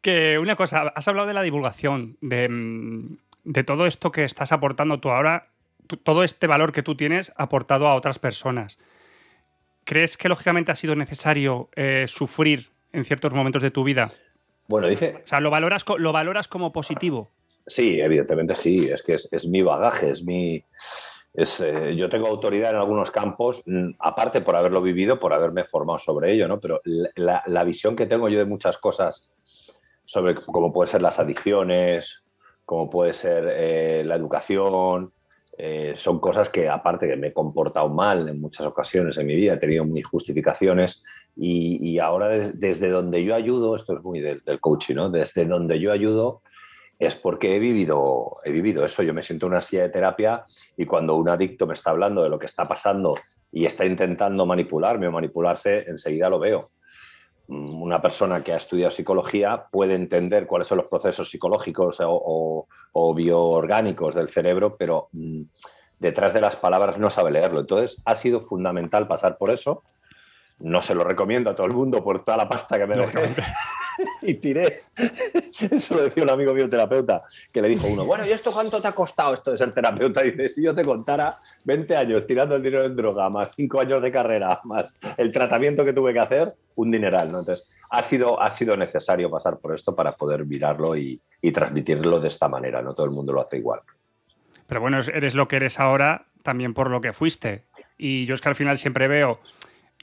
[0.00, 4.52] Que una cosa, has hablado de la divulgación, de, mm, de todo esto que estás
[4.52, 5.48] aportando tú ahora,
[6.02, 8.78] todo este valor que tú tienes aportado a otras personas.
[9.84, 14.12] ¿Crees que lógicamente ha sido necesario eh, sufrir en ciertos momentos de tu vida?
[14.66, 17.28] Bueno, dice, O sea, ¿lo valoras, lo valoras como positivo?
[17.66, 20.64] Sí, evidentemente sí, es que es, es mi bagaje, es mi...
[21.34, 25.64] Es, eh, yo tengo autoridad en algunos campos, mm, aparte por haberlo vivido, por haberme
[25.64, 26.60] formado sobre ello, ¿no?
[26.60, 29.30] Pero la, la- visión que tengo yo de muchas cosas,
[30.04, 32.22] sobre cómo pueden ser las adicciones,
[32.66, 35.14] cómo puede ser eh, la educación,
[35.56, 39.34] eh, son cosas que aparte que me he comportado mal en muchas ocasiones en mi
[39.36, 41.02] vida, he tenido mis justificaciones
[41.34, 45.08] y, y ahora des- desde donde yo ayudo, esto es muy del, del coaching, ¿no?
[45.08, 46.42] Desde donde yo ayudo
[47.06, 49.02] es porque he vivido, he vivido eso.
[49.02, 50.44] Yo me siento en una silla de terapia
[50.76, 53.16] y cuando un adicto me está hablando de lo que está pasando
[53.50, 56.70] y está intentando manipularme o manipularse, enseguida lo veo.
[57.48, 63.14] Mm, Una persona que ha estudiado psicología puede entender cuáles son los procesos psicológicos o
[63.14, 65.42] bioorgánicos del cerebro, pero mm,
[65.98, 67.60] detrás de las palabras no sabe leerlo.
[67.60, 69.82] Entonces, ha sido fundamental pasar por eso.
[70.62, 73.34] No se lo recomiendo a todo el mundo por toda la pasta que me dejé
[74.22, 74.82] y tiré.
[75.70, 77.22] Eso lo decía un amigo mío terapeuta,
[77.52, 80.24] que le dijo uno, bueno, ¿y esto cuánto te ha costado esto de ser terapeuta?
[80.24, 83.80] Y dice, si yo te contara 20 años tirando el dinero en droga, más 5
[83.80, 87.40] años de carrera, más el tratamiento que tuve que hacer, un dineral, ¿no?
[87.40, 92.20] Entonces, ha sido, ha sido necesario pasar por esto para poder mirarlo y, y transmitirlo
[92.20, 93.80] de esta manera, no todo el mundo lo hace igual.
[94.66, 97.64] Pero bueno, es- eres lo que eres ahora también por lo que fuiste.
[97.98, 99.38] Y yo es que al final siempre veo,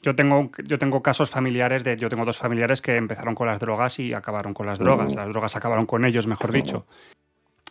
[0.02, 3.60] yo tengo, yo tengo casos familiares de, yo tengo dos familiares que empezaron con las
[3.60, 5.16] drogas y acabaron con las drogas.
[5.16, 6.86] Las drogas acabaron con ellos, mejor dicho.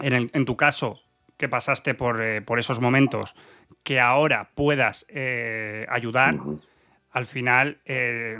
[0.00, 1.00] En, el- en tu caso,
[1.36, 3.34] que pasaste por, eh, por esos momentos,
[3.82, 6.36] que ahora puedas eh, ayudar,
[7.10, 8.36] al final eh,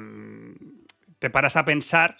[1.19, 2.19] te paras a pensar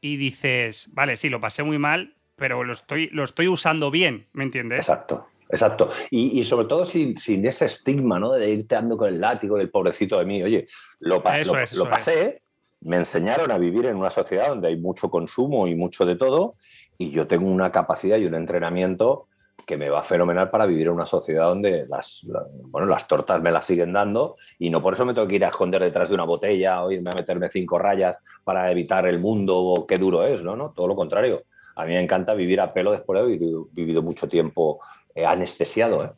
[0.00, 4.26] y dices, vale, sí, lo pasé muy mal, pero lo estoy, lo estoy usando bien,
[4.32, 4.78] ¿me entiendes?
[4.88, 5.90] Exacto, exacto.
[6.10, 8.32] Y, y sobre todo sin, sin ese estigma, ¿no?
[8.32, 10.42] De irte dando con el látigo y el pobrecito de mí.
[10.42, 10.66] Oye,
[11.00, 12.42] lo, pa- Eso lo- es, lo eso pasé,
[12.82, 16.54] me enseñaron a vivir en una sociedad donde hay mucho consumo y mucho de todo,
[16.98, 19.26] y yo tengo una capacidad y un entrenamiento
[19.66, 23.42] que me va fenomenal para vivir en una sociedad donde las, la- bueno, las tortas
[23.42, 26.08] me las siguen dando y no por eso me tengo que ir a esconder detrás
[26.08, 29.96] de una botella o irme a meterme cinco rayas para evitar el mundo o qué
[29.96, 30.56] duro es, ¿no?
[30.56, 30.72] ¿no?
[30.74, 31.42] Todo lo contrario.
[31.76, 33.38] A mí me encanta vivir a pelo después de haber
[33.72, 34.80] vivido mucho tiempo
[35.14, 36.04] eh, anestesiado.
[36.04, 36.10] ¿eh?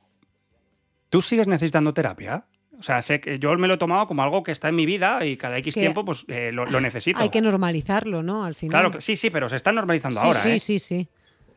[1.09, 2.46] ¿Tú sigues necesitando terapia?
[2.78, 4.87] O sea, sé que yo me lo he tomado como algo que está en mi
[4.87, 7.20] vida y cada X que tiempo pues eh, lo, lo necesito.
[7.20, 8.44] Hay que normalizarlo, ¿no?
[8.44, 8.87] Al final.
[8.87, 10.59] Claro, sí, sí, pero se está normalizando sí, ahora, sí, ¿eh?
[10.59, 11.09] sí, sí.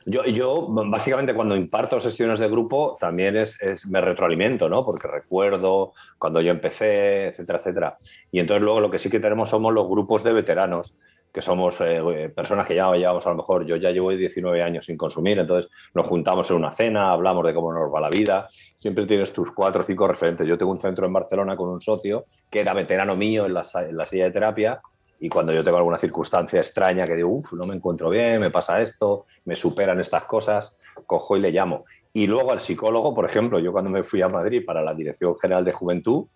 [0.08, 4.86] Yo, yo, básicamente, cuando imparto sesiones de grupo, también es, es- me retroalimento, ¿no?
[4.86, 7.98] Porque recuerdo cuando yo empecé, etcétera, etcétera.
[8.32, 10.96] Y entonces luego lo que sí que tenemos somos los grupos de veteranos,
[11.36, 14.86] que somos eh, personas que ya llevamos a lo mejor, yo ya llevo 19 años
[14.86, 18.48] sin consumir, entonces nos juntamos en una cena, hablamos de cómo nos va la vida,
[18.78, 20.48] siempre tienes tus cuatro o cinco referentes.
[20.48, 23.66] Yo tengo un centro en Barcelona con un socio que era veterano mío en la,
[23.82, 24.80] en la silla de terapia
[25.20, 28.50] y cuando yo tengo alguna circunstancia extraña que digo, uff, no me encuentro bien, me
[28.50, 31.84] pasa esto, me superan estas cosas, cojo y le llamo.
[32.14, 35.38] Y luego al psicólogo, por ejemplo, yo cuando me fui a Madrid para la Dirección
[35.38, 36.28] General de Juventud,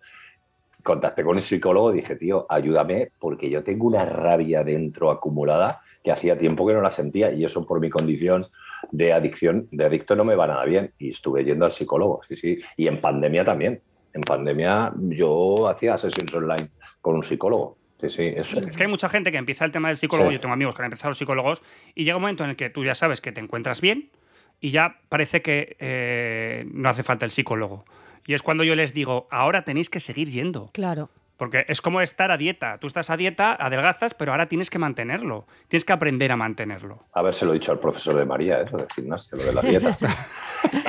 [0.82, 5.82] contacté con un psicólogo y dije, tío, ayúdame porque yo tengo una rabia dentro acumulada
[6.02, 8.46] que hacía tiempo que no la sentía y eso por mi condición
[8.90, 12.36] de adicción, de adicto no me va nada bien y estuve yendo al psicólogo, sí,
[12.36, 13.80] sí, y en pandemia también.
[14.12, 17.76] En pandemia yo hacía sesiones online con un psicólogo.
[18.00, 18.58] Sí, sí, eso.
[18.58, 20.34] Es que hay mucha gente que empieza el tema del psicólogo, Sí.
[20.36, 21.62] yo tengo amigos que han empezado los psicólogos,
[21.94, 24.10] y llega un momento en el que tú ya sabes que te encuentras bien
[24.58, 27.84] y ya parece que eh, no hace falta el psicólogo.
[28.26, 30.66] Y es cuando yo les digo, ahora tenéis que seguir yendo.
[30.72, 31.10] Claro.
[31.40, 32.76] Porque es como estar a dieta.
[32.78, 35.46] Tú estás a dieta, adelgazas, pero ahora tienes que mantenerlo.
[35.68, 36.98] Tienes que aprender a mantenerlo.
[37.14, 38.66] A ver, se lo he dicho al profesor de María, ¿eh?
[38.70, 39.98] lo de gimnasia, lo de la dieta.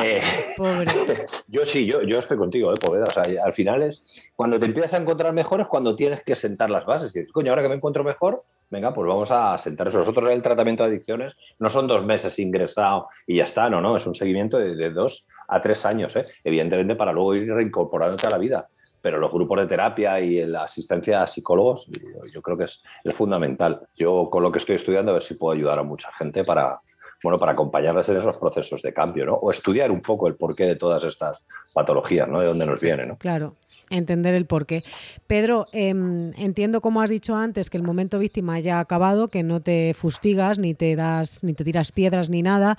[0.04, 0.22] Eh,
[0.58, 0.91] Pobre.
[1.48, 3.06] yo sí, yo, yo estoy contigo, ¿eh, Poveda?
[3.06, 6.36] O sea, al final es cuando te empiezas a encontrar mejor es cuando tienes que
[6.36, 7.15] sentar las bases.
[7.15, 10.00] Y dices, coño, ahora que me encuentro mejor, venga, pues vamos a sentar eso.
[10.00, 13.80] Nosotros en el tratamiento de adicciones no son dos meses ingresado y ya está, no,
[13.80, 16.26] no, es un seguimiento de, de dos a tres años, ¿eh?
[16.44, 18.68] evidentemente para luego ir reincorporándote a la vida.
[19.02, 21.90] Pero los grupos de terapia y la asistencia a psicólogos,
[22.32, 23.82] yo, creo que es, es fundamental.
[23.98, 26.78] Yo con lo que estoy estudiando, a ver si puedo ayudar a mucha gente para,
[27.24, 29.34] bueno, para acompañarles en esos procesos de cambio, ¿no?
[29.34, 32.40] O estudiar un poco el porqué de todas estas patologías, ¿no?
[32.40, 33.18] De dónde nos vienen, ¿no?
[33.18, 33.56] Claro,
[33.91, 34.84] entender el porqué.
[35.27, 39.43] Pedro, em, entiendo como has dicho antes que el momento víctima ya ha acabado, que
[39.43, 42.77] no te fustigas, ni te das, ni te tiras piedras ni nada,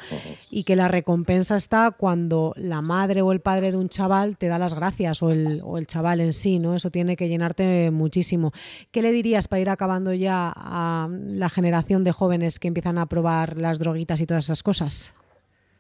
[0.51, 4.49] y que la recompensa está cuando la madre o el padre de un chaval te
[4.49, 6.75] da las gracias, o el, o el chaval en sí, ¿no?
[6.75, 8.53] Eso tiene que llenarte muchísimo.
[8.91, 13.07] ¿Qué le dirías para ir acabando ya a la generación de jóvenes que empiezan a
[13.07, 15.13] probar las droguitas y todas esas cosas?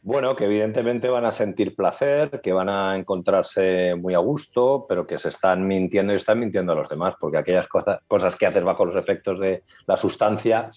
[0.05, 5.07] Bueno, que evidentemente van a sentir placer, que van a encontrarse muy a gusto, pero
[5.07, 8.47] que se están mintiendo y están mintiendo a los demás, porque aquellas cosas, cosas que
[8.47, 10.71] haces bajo los efectos de la sustancia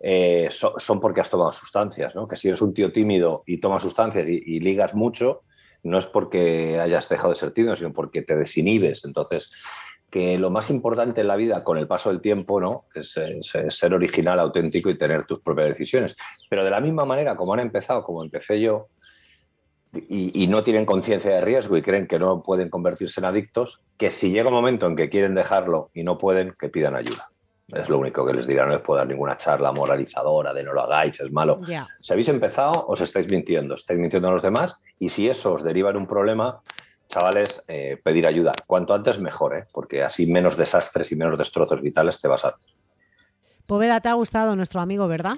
[0.00, 2.26] eh, so- son porque has tomado sustancias, ¿no?
[2.26, 5.42] Que si eres un tío tímido y tomas sustancias y, y ligas mucho,
[5.84, 9.04] no es porque hayas dejado de ser tímido, sino porque te desinhibes.
[9.04, 9.52] Entonces,
[10.12, 12.84] que lo más importante en la vida con el paso del tiempo ¿no?
[12.94, 16.16] es, es- es ser original, auténtico y tener tus propias decisiones.
[16.50, 18.88] Pero de la misma manera como han empezado, como empecé yo,
[19.94, 23.80] y, y no tienen conciencia de riesgo y creen que no pueden convertirse en adictos,
[23.98, 27.28] que si llega un momento en que quieren dejarlo y no pueden, que pidan ayuda.
[27.68, 30.74] Es lo único que les dirá, no les puedo dar ninguna charla moralizadora de no
[30.74, 31.58] lo hagáis, es malo.
[32.02, 35.62] Si habéis empezado, os estáis mintiendo, estáis mintiendo a los demás y si eso os
[35.62, 36.60] deriva en un problema,
[37.12, 38.54] chavales, eh, pedir ayuda.
[38.66, 39.66] Cuanto antes mejor, ¿eh?
[39.72, 42.66] porque así menos desastres y menos destrozos vitales te vas a hacer.
[43.66, 45.36] Poveda, te ha gustado nuestro amigo, ¿verdad?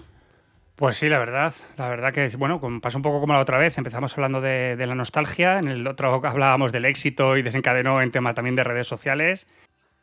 [0.76, 1.52] Pues sí, la verdad.
[1.76, 3.76] La verdad que, bueno, pasó un poco como la otra vez.
[3.76, 8.12] Empezamos hablando de, de la nostalgia, en el otro hablábamos del éxito y desencadenó en
[8.12, 9.46] tema también de redes sociales.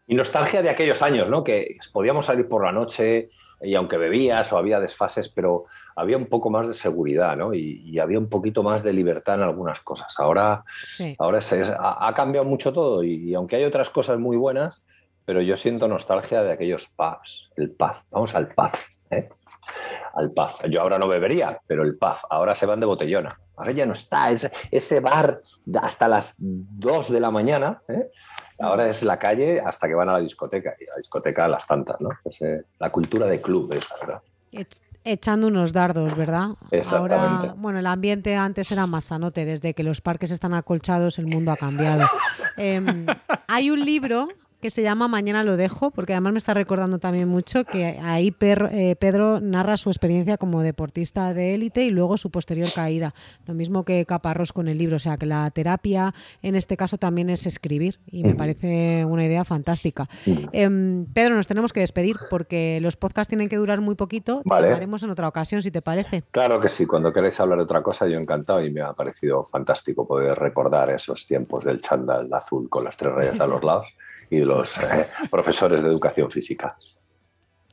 [0.08, 1.44] Y nostalgia de aquellos años, ¿no?
[1.44, 3.30] Que podíamos salir por la noche
[3.64, 7.54] y aunque bebías o había desfases, pero había un poco más de seguridad, ¿no?
[7.54, 10.14] Y, y había un poquito más de libertad en algunas cosas.
[10.20, 11.16] Ahora, Sí.
[11.20, 11.40] ahora
[11.80, 14.84] ha, ha cambiado mucho todo y, y aunque hay otras cosas muy buenas,
[15.26, 17.94] pero yo siento nostalgia de aquellos pubs, el pub.
[18.10, 18.72] Vamos al pub,
[19.12, 19.30] ¿eh?
[20.16, 20.68] Al pub.
[20.70, 22.18] Yo ahora no bebería, pero el pub.
[22.30, 23.40] Ahora se van de botellona.
[23.56, 24.32] Ahora ya no está.
[24.32, 25.42] Ese, ese bar
[25.82, 28.10] hasta las 2 de la mañana, ¿eh?
[28.62, 30.76] Ahora es la calle hasta que van a la discoteca.
[30.80, 32.10] Y la discoteca a las tantas, ¿no?
[32.26, 34.22] Es, eh, la cultura de club, esa, ¿verdad?
[34.54, 36.50] Ech- Echando unos dardos, ¿verdad?
[36.70, 37.16] Exactamente.
[37.48, 39.46] Ahora, bueno, el ambiente antes era más sanote.
[39.46, 42.06] Desde que los parques están acolchados, el mundo ha cambiado.
[42.58, 43.08] Em,
[43.48, 44.28] hay un libro
[44.62, 48.32] que se llama Mañana lo dejo, porque además me está recordando también mucho que ahí
[48.32, 53.14] Per- eh, Pedro narra su experiencia como deportista de élite y luego su posterior caída.
[53.48, 56.98] Lo mismo que Caparrós con el libro, o sea que la terapia en este caso
[56.98, 60.08] también es escribir y me parece una idea fantástica.
[60.52, 64.42] Em, Pedro, nos tenemos que despedir porque los podcasts tienen que durar muy poquito.
[64.44, 64.68] Te Vale.
[64.68, 66.24] llamaremos en otra ocasión, si te parece.
[66.32, 69.44] Claro que sí, cuando queráis hablar de otra cosa, yo encantado y me ha parecido
[69.46, 73.88] fantástico poder recordar esos tiempos del chándal azul con las tres rayas a los lados
[74.32, 76.76] y los eh, profesores de educación física.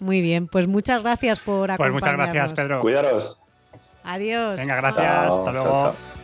[0.00, 2.34] Muy bien, pues muchas gracias por Pues muchas acompañarnos.
[2.34, 2.80] gracias, Pedro.
[2.80, 3.42] Cuidaros.
[4.04, 4.56] Adiós.
[4.58, 5.04] Venga, gracias.
[5.06, 5.70] Chao, Hasta luego.
[5.70, 6.17] chao.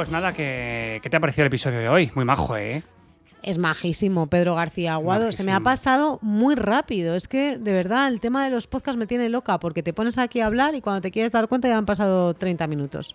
[0.00, 2.10] Pues nada, ¿qué, qué te ha parecido el episodio de hoy?
[2.14, 2.82] Muy majo, ¿eh?
[3.42, 5.30] Es majísimo, Pedro García Aguado.
[5.30, 7.16] Se me ha pasado muy rápido.
[7.16, 10.16] Es que, de verdad, el tema de los podcasts me tiene loca porque te pones
[10.16, 13.14] aquí a hablar y cuando te quieres dar cuenta ya han pasado 30 minutos.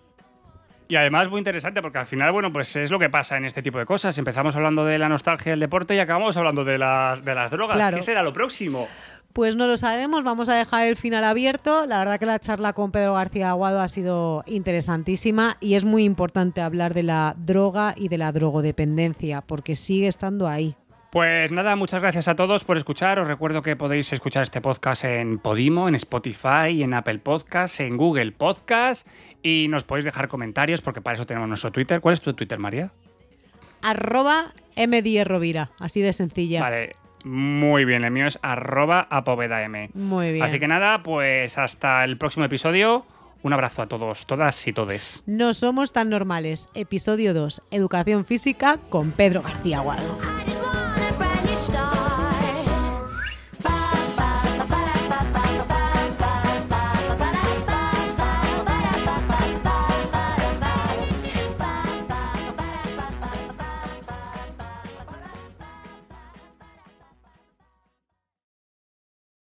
[0.87, 3.63] Y además muy interesante porque al final, bueno, pues es lo que pasa en este
[3.63, 4.15] tipo de cosas.
[4.19, 7.77] Empezamos hablando de la nostalgia del deporte y acabamos hablando de las, de las drogas.
[7.77, 7.97] Claro.
[7.97, 8.87] ¿Qué será lo próximo?
[9.35, 11.85] Pues no lo sabemos, vamos a dejar el final abierto.
[11.87, 16.05] La verdad que la charla con Pedro García Aguado ha sido interesantísima y es muy
[16.05, 20.77] importante hablar de la droga y de la drogodependencia porque sigue estando ahí.
[21.11, 23.19] Pues nada, muchas gracias a todos por escuchar.
[23.19, 27.97] Os recuerdo que podéis escuchar este podcast en Podimo, en Spotify, en Apple Podcasts, en
[27.97, 29.05] Google Podcasts
[29.43, 31.99] y nos podéis dejar comentarios porque para eso tenemos nuestro Twitter.
[31.99, 32.93] ¿Cuál es tu Twitter, María?
[33.81, 36.61] Arroba mdierrovira, así de sencilla.
[36.61, 38.05] Vale, muy bien.
[38.05, 39.89] El mío es arroba apovedam.
[39.93, 40.43] Muy bien.
[40.43, 43.05] Así que nada, pues hasta el próximo episodio.
[43.41, 45.23] Un abrazo a todos, todas y todes.
[45.25, 46.69] No somos tan normales.
[46.73, 50.17] Episodio 2, Educación Física con Pedro García Aguado.